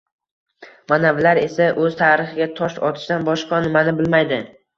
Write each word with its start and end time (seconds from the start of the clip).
Manavilar 0.93 1.39
esa 1.41 1.67
o‘z 1.83 1.99
tarixiga 1.99 2.49
tosh 2.61 2.81
otishdan 2.89 3.29
boshqa 3.29 3.61
nimani 3.69 3.97
bilmaydi. 4.03 4.43